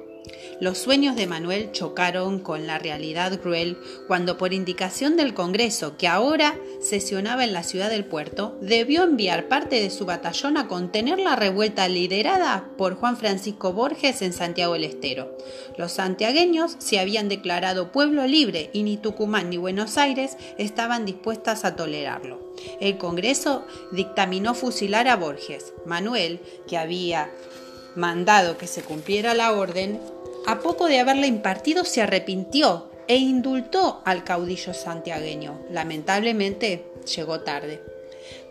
Los 0.61 0.79
sueños 0.79 1.15
de 1.15 1.29
Manuel 1.29 1.71
chocaron 1.71 2.41
con 2.41 2.67
la 2.67 2.81
realidad 2.81 3.41
cruel 3.41 3.79
cuando 4.09 4.37
por 4.37 4.53
indicación 4.53 5.17
del 5.17 5.33
Congreso, 5.33 5.97
que 5.97 6.09
ahora 6.09 6.59
sesionaba 6.81 7.45
en 7.45 7.53
la 7.53 7.63
ciudad 7.63 7.91
del 7.91 8.05
puerto, 8.05 8.59
debió 8.61 9.05
enviar 9.05 9.47
parte 9.47 9.81
de 9.81 9.91
su 9.91 10.05
batallón 10.05 10.57
a 10.57 10.67
contener 10.67 11.21
la 11.21 11.37
revuelta 11.37 11.87
liderada 11.87 12.71
por 12.77 12.97
Juan 12.97 13.17
Francisco 13.17 13.73
Borges 13.73 14.21
en 14.21 14.33
Santiago 14.33 14.73
del 14.73 14.83
Estero. 14.83 15.37
Los 15.77 15.93
santiagueños 15.93 16.75
se 16.79 16.99
habían 16.99 17.29
declarado 17.29 17.93
pueblo 17.93 18.27
libre 18.27 18.71
y 18.73 18.83
ni 18.83 18.97
Tucumán 18.97 19.51
ni 19.51 19.59
Buenos 19.59 19.97
Aires 19.97 20.37
estaban 20.59 21.05
dispuestas 21.05 21.65
a 21.65 21.77
tolerarlo. 21.77 22.53
El 22.81 22.99
Congreso 22.99 23.65
dictaminó 23.93 24.55
fusilar 24.55 25.07
a 25.07 25.15
Borges. 25.15 25.73
Manuel, 25.87 26.41
que 26.67 26.77
había 26.77 27.31
mandado 27.95 28.57
que 28.59 28.67
se 28.67 28.83
cumpliera 28.83 29.35
la 29.35 29.53
orden, 29.53 30.01
a 30.49 30.61
poco 30.61 30.87
de 30.87 30.99
haberla 30.99 31.27
impartido 31.27 31.85
se 31.85 32.01
arrepintió 32.01 32.91
e 33.07 33.17
indultó 33.17 34.01
al 34.07 34.25
caudillo 34.25 34.73
santiagueño. 34.73 35.61
Lamentablemente 35.71 36.87
llegó 37.15 37.41
tarde. 37.41 37.83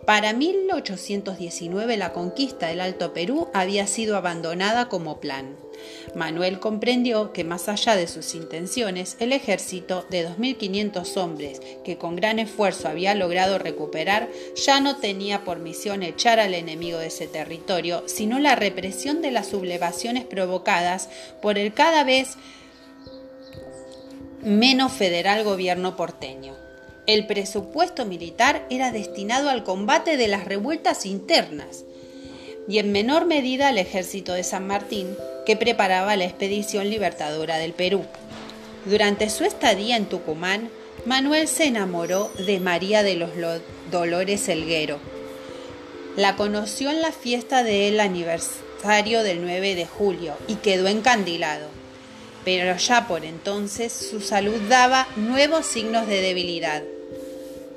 Para 0.05 0.31
1819 0.33 1.97
la 1.97 2.13
conquista 2.13 2.67
del 2.67 2.81
Alto 2.81 3.13
Perú 3.13 3.47
había 3.51 3.87
sido 3.87 4.15
abandonada 4.15 4.89
como 4.89 5.19
plan. 5.19 5.57
Manuel 6.15 6.59
comprendió 6.59 7.33
que 7.33 7.43
más 7.43 7.69
allá 7.69 7.95
de 7.95 8.07
sus 8.07 8.35
intenciones, 8.35 9.17
el 9.19 9.33
ejército 9.33 10.05
de 10.09 10.27
2.500 10.27 11.17
hombres 11.17 11.61
que 11.83 11.97
con 11.97 12.15
gran 12.15 12.39
esfuerzo 12.39 12.87
había 12.87 13.15
logrado 13.15 13.59
recuperar 13.59 14.29
ya 14.55 14.79
no 14.79 14.97
tenía 14.97 15.43
por 15.43 15.59
misión 15.59 16.03
echar 16.03 16.39
al 16.39 16.53
enemigo 16.53 16.99
de 16.99 17.07
ese 17.07 17.27
territorio, 17.27 18.03
sino 18.07 18.39
la 18.39 18.55
represión 18.55 19.21
de 19.21 19.31
las 19.31 19.47
sublevaciones 19.47 20.23
provocadas 20.23 21.09
por 21.41 21.57
el 21.57 21.73
cada 21.73 22.03
vez 22.03 22.37
menos 24.41 24.91
federal 24.93 25.43
gobierno 25.43 25.95
porteño. 25.95 26.55
El 27.05 27.25
presupuesto 27.25 28.05
militar 28.05 28.65
era 28.69 28.91
destinado 28.91 29.49
al 29.49 29.63
combate 29.63 30.17
de 30.17 30.27
las 30.27 30.45
revueltas 30.45 31.05
internas 31.05 31.85
y 32.67 32.79
en 32.79 32.91
menor 32.91 33.25
medida 33.25 33.69
al 33.69 33.77
ejército 33.77 34.33
de 34.33 34.43
San 34.43 34.67
Martín, 34.67 35.15
que 35.45 35.55
preparaba 35.55 36.15
la 36.15 36.25
expedición 36.25 36.89
libertadora 36.89 37.57
del 37.57 37.73
Perú. 37.73 38.05
Durante 38.85 39.29
su 39.29 39.43
estadía 39.43 39.95
en 39.95 40.05
Tucumán, 40.05 40.69
Manuel 41.05 41.47
se 41.47 41.65
enamoró 41.65 42.31
de 42.45 42.59
María 42.59 43.03
de 43.03 43.15
los 43.15 43.29
Dolores 43.91 44.49
Elguero. 44.49 44.99
La 46.17 46.35
conoció 46.35 46.89
en 46.89 47.01
la 47.01 47.11
fiesta 47.11 47.63
del 47.63 47.99
aniversario 47.99 49.23
del 49.23 49.41
9 49.41 49.75
de 49.75 49.85
julio 49.85 50.33
y 50.47 50.55
quedó 50.55 50.87
encandilado. 50.87 51.69
Pero 52.43 52.75
ya 52.77 53.07
por 53.07 53.23
entonces 53.23 53.93
su 53.93 54.19
salud 54.19 54.59
daba 54.67 55.07
nuevos 55.15 55.65
signos 55.65 56.07
de 56.07 56.21
debilidad. 56.21 56.83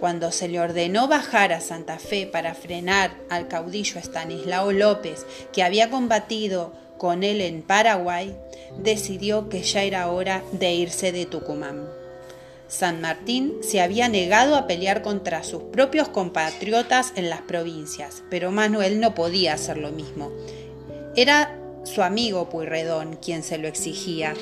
Cuando 0.01 0.33
se 0.33 0.49
le 0.49 0.59
ordenó 0.59 1.09
bajar 1.09 1.53
a 1.53 1.61
Santa 1.61 1.99
Fe 1.99 2.27
para 2.27 2.55
frenar 2.55 3.13
al 3.29 3.49
caudillo 3.49 4.01
Estanislao 4.01 4.73
López, 4.73 5.27
que 5.53 5.63
había 5.63 5.91
combatido 5.91 6.73
con 6.97 7.23
él 7.23 7.43
en 7.43 7.61
Paraguay, 7.61 8.35
decidió 8.79 9.51
que 9.51 9.63
ya 9.63 9.83
era 9.83 10.11
hora 10.11 10.43
de 10.53 10.73
irse 10.73 11.13
de 11.13 11.27
Tucumán. 11.27 11.87
San 12.67 13.03
Martín 13.03 13.57
se 13.63 13.83
había 13.83 14.09
negado 14.09 14.57
a 14.57 14.67
pelear 14.67 15.03
contra 15.03 15.43
sus 15.43 15.65
propios 15.65 16.09
compatriotas 16.09 17.13
en 17.17 17.29
las 17.29 17.43
provincias, 17.43 18.23
pero 18.31 18.53
Manuel 18.53 19.01
no 19.01 19.15
podía 19.15 19.53
hacer 19.53 19.77
lo 19.77 19.91
mismo. 19.91 20.31
Era 21.15 21.59
su 21.85 22.03
amigo 22.03 22.49
Puyredón 22.49 23.17
quien 23.17 23.43
se 23.43 23.59
lo 23.59 23.69
exigía, 23.69 24.35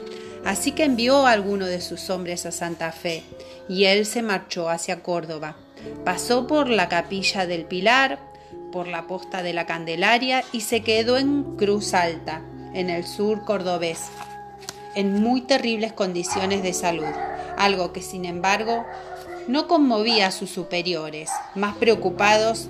así 0.45 0.73
que 0.73 0.85
envió 0.85 1.27
a 1.27 1.33
alguno 1.33 1.67
de 1.67 1.81
sus 1.81 2.11
hombres 2.11 2.47
a 2.47 2.53
Santa 2.53 2.93
Fe 2.93 3.25
y 3.69 3.85
él 3.85 4.07
se 4.07 4.23
marchó 4.23 4.69
hacia 4.69 5.03
Córdoba. 5.03 5.57
Pasó 6.05 6.47
por 6.47 6.69
la 6.69 6.89
capilla 6.89 7.47
del 7.47 7.65
Pilar, 7.65 8.19
por 8.73 8.89
la 8.89 9.07
posta 9.07 9.43
de 9.43 9.53
la 9.53 9.67
Candelaria 9.67 10.45
y 10.53 10.63
se 10.63 10.83
quedó 10.83 11.17
en 11.19 11.57
Cruz 11.57 11.95
Alta, 11.95 12.43
en 12.75 12.91
el 12.91 13.07
sur 13.07 13.45
cordobés, 13.45 14.07
en 14.95 15.23
muy 15.23 15.41
terribles 15.43 15.93
condiciones 15.93 16.63
de 16.63 16.73
salud. 16.73 17.07
algo 17.57 17.93
que 17.93 18.03
sin 18.03 18.25
embargo 18.25 18.87
no 19.49 19.67
conmovía 19.67 20.29
a 20.29 20.31
sus 20.31 20.49
superiores, 20.49 21.29
más 21.57 21.75
preocupados 21.77 22.69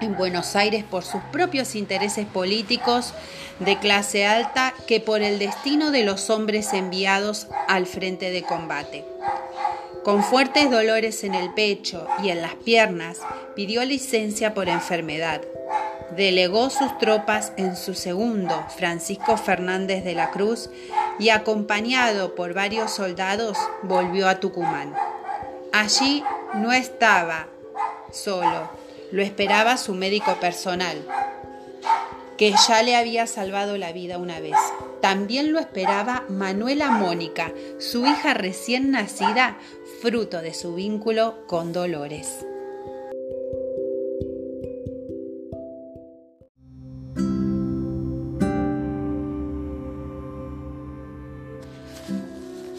en 0.00 0.16
Buenos 0.16 0.56
Aires 0.56 0.84
por 0.84 1.04
sus 1.04 1.20
propios 1.32 1.74
intereses 1.74 2.26
políticos 2.26 3.12
de 3.60 3.78
clase 3.78 4.26
alta 4.26 4.74
que 4.86 5.00
por 5.00 5.22
el 5.22 5.38
destino 5.38 5.90
de 5.90 6.04
los 6.04 6.30
hombres 6.30 6.72
enviados 6.72 7.48
al 7.68 7.86
frente 7.86 8.30
de 8.30 8.42
combate. 8.42 9.04
Con 10.06 10.22
fuertes 10.22 10.70
dolores 10.70 11.24
en 11.24 11.34
el 11.34 11.52
pecho 11.52 12.06
y 12.22 12.28
en 12.28 12.40
las 12.40 12.54
piernas, 12.54 13.18
pidió 13.56 13.84
licencia 13.84 14.54
por 14.54 14.68
enfermedad. 14.68 15.40
Delegó 16.16 16.70
sus 16.70 16.96
tropas 16.98 17.52
en 17.56 17.74
su 17.74 17.94
segundo, 17.94 18.64
Francisco 18.76 19.36
Fernández 19.36 20.04
de 20.04 20.14
la 20.14 20.30
Cruz, 20.30 20.70
y 21.18 21.30
acompañado 21.30 22.36
por 22.36 22.54
varios 22.54 22.92
soldados 22.92 23.58
volvió 23.82 24.28
a 24.28 24.38
Tucumán. 24.38 24.94
Allí 25.72 26.22
no 26.54 26.72
estaba 26.72 27.48
solo, 28.12 28.70
lo 29.10 29.22
esperaba 29.22 29.76
su 29.76 29.92
médico 29.92 30.38
personal, 30.38 31.04
que 32.38 32.54
ya 32.68 32.80
le 32.84 32.94
había 32.94 33.26
salvado 33.26 33.76
la 33.76 33.90
vida 33.90 34.18
una 34.18 34.38
vez. 34.38 34.56
También 35.00 35.52
lo 35.52 35.58
esperaba 35.58 36.24
Manuela 36.28 36.90
Mónica, 36.90 37.52
su 37.78 38.06
hija 38.06 38.34
recién 38.34 38.90
nacida, 38.90 39.56
fruto 40.00 40.42
de 40.42 40.52
su 40.52 40.74
vínculo 40.74 41.46
con 41.46 41.72
Dolores. 41.72 42.44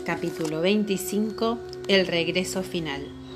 Capítulo 0.06 0.62
25 0.62 1.58
El 1.88 2.08
regreso 2.08 2.62
final. 2.62 3.27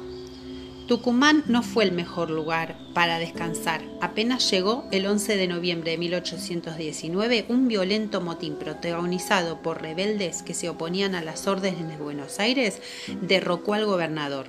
Tucumán 0.92 1.46
no 1.48 1.64
fue 1.64 1.86
el 1.86 1.94
mejor 1.94 2.30
lugar 2.30 2.76
para 2.94 3.18
descansar. 3.18 3.82
Apenas 4.02 4.52
llegó 4.52 4.90
el 4.92 5.06
11 5.06 5.38
de 5.38 5.48
noviembre 5.48 5.92
de 5.92 5.98
1819 5.98 7.46
un 7.48 7.70
violento 7.70 8.20
motín 8.20 8.58
protagonizado 8.58 9.62
por 9.62 9.82
rebeldes 9.82 10.44
que 10.44 10.54
se 10.54 10.68
oponían 10.68 11.16
a 11.16 11.22
las 11.22 11.48
órdenes 11.48 11.88
de 11.88 11.96
Buenos 11.96 12.42
Aires 12.42 12.82
derrocó 13.22 13.74
al 13.74 13.86
gobernador. 13.86 14.48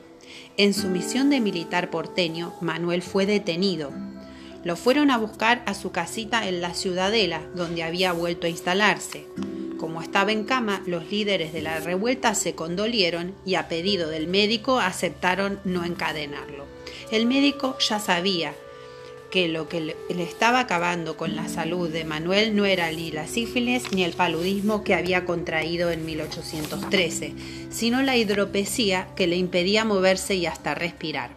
En 0.57 0.75
su 0.75 0.89
misión 0.89 1.31
de 1.31 1.39
militar 1.39 1.91
porteño, 1.91 2.55
Manuel 2.61 3.03
fue 3.03 3.25
detenido. 3.25 3.93
Lo 4.65 4.75
fueron 4.75 5.13
a 5.13 5.19
buscar 5.19 5.63
a 5.67 5.75
su 5.75 5.93
casita 5.93 6.49
en 6.49 6.61
la 6.61 6.75
Ciudadela, 6.75 7.41
donde 7.55 7.85
había 7.85 8.13
vuelto 8.13 8.49
a 8.49 8.51
instalarse. 8.51 9.29
Como 9.83 10.01
estaba 10.01 10.31
en 10.31 10.45
cama, 10.45 10.81
los 10.87 11.11
líderes 11.11 11.53
de 11.53 11.61
la 11.61 11.81
revuelta 11.81 12.37
se 12.37 12.55
condolieron 12.55 13.35
y 13.45 13.57
a 13.57 13.67
pedido 13.67 14.09
del 14.09 14.29
médico 14.29 14.79
aceptaron 14.79 15.59
no 15.65 15.85
encadenarlo. 15.85 16.67
El 17.11 17.27
médico 17.27 17.77
ya 17.81 17.99
sabía 17.99 18.55
que 19.33 19.49
lo 19.49 19.69
que 19.69 19.81
le 19.81 20.23
estaba 20.23 20.61
acabando 20.61 21.17
con 21.17 21.35
la 21.35 21.49
salud 21.49 21.91
de 21.91 22.05
Manuel 22.05 22.55
no 22.55 22.65
era 22.65 22.93
ni 22.93 23.11
la 23.11 23.27
sífilis 23.27 23.91
ni 23.91 24.05
el 24.05 24.13
paludismo 24.13 24.85
que 24.85 24.95
había 24.95 25.25
contraído 25.25 25.91
en 25.91 26.07
1813, 26.07 27.35
sino 27.71 28.03
la 28.03 28.17
hidropesía 28.17 29.09
que 29.17 29.27
le 29.27 29.35
impedía 29.35 29.85
moverse 29.85 30.37
y 30.37 30.47
hasta 30.47 30.77
respirar. 30.77 31.31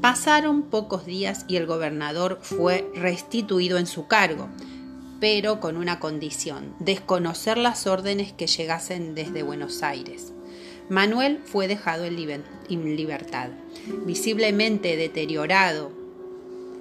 Pasaron 0.00 0.64
pocos 0.64 1.06
días 1.06 1.44
y 1.46 1.54
el 1.54 1.66
gobernador 1.66 2.40
fue 2.42 2.90
restituido 2.96 3.78
en 3.78 3.86
su 3.86 4.08
cargo, 4.08 4.48
pero 5.24 5.58
con 5.58 5.78
una 5.78 6.00
condición, 6.00 6.74
desconocer 6.80 7.56
las 7.56 7.86
órdenes 7.86 8.34
que 8.34 8.46
llegasen 8.46 9.14
desde 9.14 9.42
Buenos 9.42 9.82
Aires. 9.82 10.34
Manuel 10.90 11.40
fue 11.46 11.66
dejado 11.66 12.04
en, 12.04 12.14
libertad, 12.94 13.48
visiblemente 14.04 14.98
deteriorado, 14.98 15.92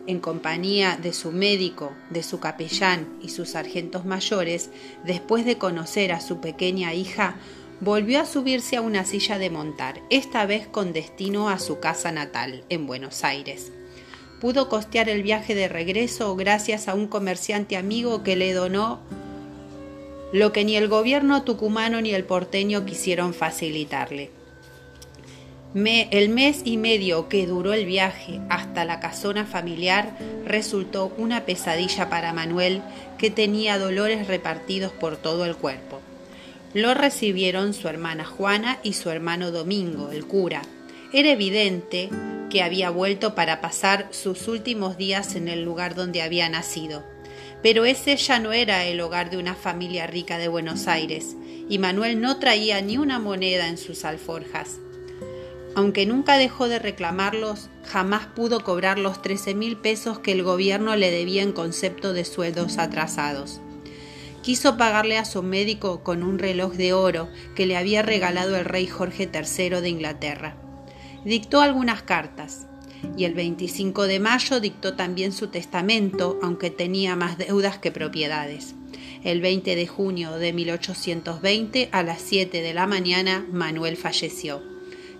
en 0.08 0.20
compañía 0.20 1.00
de 1.02 1.14
su 1.14 1.32
médico, 1.32 1.94
de 2.10 2.22
su 2.22 2.42
capellán 2.42 3.18
y 3.22 3.30
sus 3.30 3.52
sargentos 3.52 4.04
mayores, 4.04 4.72
después 5.06 5.46
de 5.46 5.58
conocer 5.58 6.12
a 6.12 6.20
su 6.20 6.42
pequeña 6.42 6.94
hija, 6.94 7.38
volvió 7.80 8.20
a 8.20 8.26
subirse 8.26 8.76
a 8.76 8.82
una 8.82 9.06
silla 9.06 9.38
de 9.38 9.52
montar, 9.52 10.02
esta 10.10 10.46
vez 10.46 10.68
con 10.68 10.92
destino 10.92 11.48
a 11.48 11.60
su 11.60 11.80
casa 11.80 12.12
natal, 12.12 12.66
en 12.68 12.88
Buenos 12.88 13.24
Aires 13.24 13.72
pudo 14.44 14.68
costear 14.68 15.08
el 15.08 15.24
viaje 15.24 15.56
de 15.56 15.70
regreso 15.70 16.36
gracias 16.36 16.90
a 16.90 16.96
un 16.96 17.08
comerciante 17.08 17.78
amigo 17.78 18.24
que 18.24 18.36
le 18.36 18.52
donó 18.52 19.00
lo 20.34 20.52
que 20.52 20.66
ni 20.66 20.76
el 20.76 20.90
gobierno 20.90 21.44
tucumano 21.44 22.02
ni 22.02 22.14
el 22.14 22.26
porteño 22.26 22.84
quisieron 22.84 23.34
facilitarle. 23.34 24.32
el 25.74 26.28
mes 26.28 26.60
y 26.66 26.76
medio 26.76 27.30
que 27.30 27.48
duró 27.48 27.72
el 27.72 27.86
viaje 27.86 28.42
hasta 28.50 28.84
la 28.84 29.00
casona 29.00 29.46
familiar 29.46 30.18
resultó 30.46 31.14
una 31.18 31.46
pesadilla 31.46 32.10
para 32.10 32.34
Manuel 32.34 32.82
que 33.18 33.30
tenía 33.30 33.80
dolores 33.80 34.28
repartidos 34.28 34.92
por 34.92 35.16
todo 35.16 35.46
el 35.46 35.56
cuerpo. 35.56 36.02
Lo 36.74 36.94
recibieron 36.94 37.74
su 37.74 37.88
hermana 37.88 38.26
Juana 38.26 38.78
y 38.84 38.92
su 38.92 39.10
hermano 39.10 39.52
Domingo, 39.52 40.12
el 40.12 40.26
cura. 40.26 40.64
Era 41.14 41.30
evidente 41.32 42.10
que 42.50 42.64
había 42.64 42.90
vuelto 42.90 43.36
para 43.36 43.62
pasar 43.62 44.08
sus 44.12 44.48
últimos 44.48 44.98
días 44.98 45.36
en 45.36 45.48
el 45.48 45.64
lugar 45.64 45.96
donde 45.96 46.22
había 46.22 46.48
nacido. 46.50 47.04
Pero 47.62 47.86
ese 47.86 48.18
ya 48.18 48.40
no 48.40 48.52
era 48.54 48.86
el 48.86 49.00
hogar 49.02 49.30
de 49.30 49.38
una 49.38 49.56
familia 49.56 50.06
rica 50.08 50.38
de 50.38 50.48
Buenos 50.48 50.88
Aires, 50.88 51.36
y 51.70 51.80
Manuel 51.80 52.20
no 52.20 52.38
traía 52.38 52.82
ni 52.82 52.98
una 52.98 53.20
moneda 53.20 53.68
en 53.68 53.78
sus 53.78 54.06
alforjas. 54.06 54.80
Aunque 55.76 56.06
nunca 56.06 56.38
dejó 56.38 56.68
de 56.68 56.78
reclamarlos, 56.78 57.70
jamás 57.84 58.28
pudo 58.28 58.64
cobrar 58.64 59.00
los 59.00 59.22
trece 59.22 59.56
mil 59.56 59.78
pesos 59.78 60.20
que 60.20 60.34
el 60.34 60.44
gobierno 60.44 60.96
le 60.96 61.10
debía 61.10 61.42
en 61.42 61.52
concepto 61.52 62.14
de 62.14 62.26
sueldos 62.26 62.78
atrasados. 62.78 63.60
Quiso 64.44 64.78
pagarle 64.78 65.18
a 65.18 65.26
su 65.26 65.42
médico 65.42 66.04
con 66.04 66.22
un 66.22 66.38
reloj 66.38 66.74
de 66.74 66.94
oro 66.94 67.30
que 67.56 67.66
le 67.66 67.78
había 67.78 68.02
regalado 68.02 68.58
el 68.58 68.66
rey 68.66 68.88
Jorge 68.88 69.30
III 69.34 69.82
de 69.82 69.90
Inglaterra 69.90 70.63
dictó 71.26 71.62
algunas 71.62 72.04
cartas 72.04 72.68
y 73.18 73.26
el 73.26 73.34
25 73.34 74.08
de 74.08 74.20
mayo 74.20 74.60
dictó 74.60 74.96
también 74.96 75.32
su 75.32 75.48
testamento, 75.48 76.40
aunque 76.42 76.70
tenía 76.70 77.16
más 77.16 77.38
deudas 77.38 77.78
que 77.78 77.92
propiedades. 77.92 78.76
El 79.24 79.42
20 79.42 79.76
de 79.76 79.88
junio 79.88 80.38
de 80.38 80.54
1820, 80.54 81.90
a 81.92 82.04
las 82.04 82.22
7 82.22 82.62
de 82.62 82.74
la 82.74 82.88
mañana, 82.88 83.46
Manuel 83.52 83.98
falleció. 83.98 84.62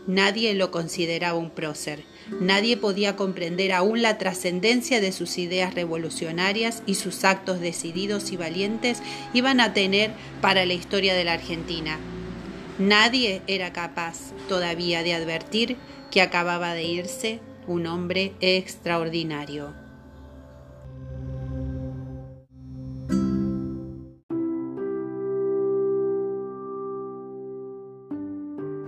Nadie 0.08 0.54
lo 0.54 0.72
consideraba 0.72 1.38
un 1.38 1.50
prócer. 1.50 2.04
Nadie 2.42 2.76
podía 2.76 3.16
comprender 3.16 3.72
aún 3.72 4.02
la 4.02 4.18
trascendencia 4.18 5.00
de 5.00 5.14
sus 5.14 5.38
ideas 5.38 5.74
revolucionarias 5.74 6.84
y 6.86 6.96
sus 6.96 7.24
actos 7.24 7.62
decididos 7.62 8.32
y 8.32 8.38
valientes 8.38 9.02
iban 9.34 9.62
a 9.62 9.74
tener 9.74 10.12
para 10.42 10.66
la 10.66 10.74
historia 10.74 11.14
de 11.14 11.24
la 11.24 11.34
Argentina. 11.34 11.98
Nadie 12.80 13.44
era 13.46 13.72
capaz 13.72 14.34
todavía 14.50 15.04
de 15.04 15.14
advertir 15.14 15.78
que 16.10 16.22
acababa 16.22 16.74
de 16.74 16.84
irse 16.84 17.40
un 17.68 17.86
hombre 17.86 18.34
extraordinario. 18.42 19.74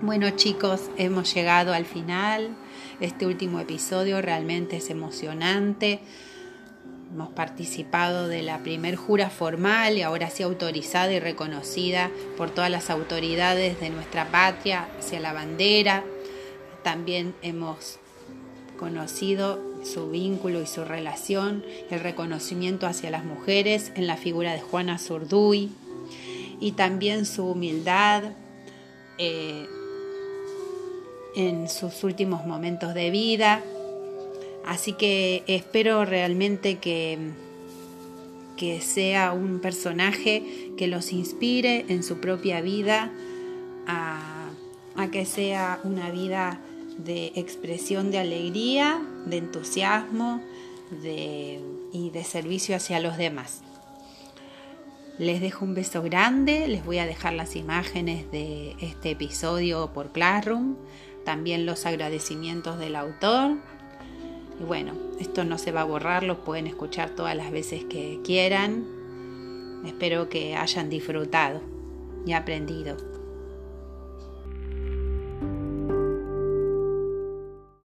Bueno 0.02 0.32
chicos, 0.32 0.90
hemos 0.98 1.32
llegado 1.34 1.72
al 1.72 1.86
final. 1.86 2.56
Este 3.00 3.28
último 3.28 3.60
episodio 3.60 4.20
realmente 4.20 4.78
es 4.78 4.90
emocionante. 4.90 6.00
Hemos 7.16 7.30
participado 7.30 8.28
de 8.28 8.42
la 8.42 8.58
primer 8.58 8.98
jura 8.98 9.30
formal 9.30 9.98
y 9.98 10.02
ahora 10.02 10.30
sí 10.30 10.44
autorizada 10.44 11.14
y 11.14 11.22
reconocida 11.22 12.12
por 12.36 12.50
todas 12.50 12.70
las 12.70 12.90
autoridades 12.90 13.80
de 13.80 13.90
nuestra 13.90 14.30
patria 14.32 14.90
hacia 15.00 15.22
la 15.22 15.32
bandera, 15.32 16.04
también 16.84 17.34
hemos 17.42 18.00
conocido 18.78 19.62
su 19.86 20.10
vínculo 20.10 20.62
y 20.62 20.66
su 20.66 20.84
relación, 20.84 21.64
el 21.90 22.02
reconocimiento 22.02 22.86
hacia 22.86 23.12
las 23.12 23.24
mujeres 23.24 23.94
en 23.96 24.08
la 24.08 24.18
figura 24.18 24.52
de 24.52 24.60
Juana 24.60 24.98
Zurduy 24.98 25.72
y 26.60 26.74
también 26.74 27.26
su 27.26 27.46
humildad 27.46 28.24
eh, 29.18 29.66
en 31.38 31.70
sus 31.70 32.04
últimos 32.04 32.46
momentos 32.46 32.94
de 32.94 33.10
vida. 33.10 33.64
Así 34.66 34.94
que 34.94 35.44
espero 35.48 36.06
realmente 36.06 36.78
que, 36.78 37.18
que 38.58 38.82
sea 38.82 39.34
un 39.34 39.60
personaje 39.60 40.72
que 40.78 40.88
los 40.88 41.12
inspire 41.12 41.86
en 41.90 42.04
su 42.04 42.20
propia 42.20 42.62
vida 42.62 43.12
a, 43.88 44.50
a 44.96 45.12
que 45.12 45.26
sea 45.26 45.80
una 45.84 46.10
vida 46.10 46.60
de 46.98 47.34
expresión 47.36 48.12
de 48.12 48.20
alegría, 48.20 49.02
de 49.26 49.38
entusiasmo 49.38 50.42
y 51.92 52.10
de 52.10 52.24
servicio 52.24 52.76
hacia 52.76 53.00
los 53.00 53.18
demás. 53.18 53.62
Les 55.18 55.40
dejo 55.42 55.64
un 55.64 55.76
beso 55.76 56.02
grande, 56.02 56.68
les 56.68 56.84
voy 56.84 56.98
a 56.98 57.06
dejar 57.06 57.34
las 57.34 57.56
imágenes 57.56 58.30
de 58.32 58.76
este 58.82 59.12
episodio 59.12 59.92
por 59.94 60.12
Classroom, 60.12 60.76
también 61.24 61.66
los 61.66 61.86
agradecimientos 61.86 62.78
del 62.78 62.96
autor. 62.96 63.58
Y 64.60 64.64
bueno, 64.64 64.94
esto 65.20 65.44
no 65.44 65.58
se 65.58 65.72
va 65.72 65.82
a 65.82 65.86
borrar, 65.86 66.24
lo 66.24 66.44
pueden 66.44 66.68
escuchar 66.68 67.10
todas 67.10 67.36
las 67.36 67.52
veces 67.52 67.84
que 67.86 68.20
quieran. 68.24 68.86
Espero 69.86 70.30
que 70.30 70.56
hayan 70.56 70.90
disfrutado 70.90 71.62
y 72.26 72.34
aprendido. 72.34 73.15